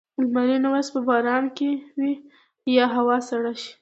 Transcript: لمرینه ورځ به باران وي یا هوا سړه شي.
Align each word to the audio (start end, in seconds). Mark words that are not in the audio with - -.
لمرینه 0.21 0.67
ورځ 0.71 0.87
به 0.93 1.01
باران 1.07 1.45
وي 1.97 2.11
یا 2.77 2.85
هوا 2.95 3.17
سړه 3.29 3.53
شي. 3.61 3.69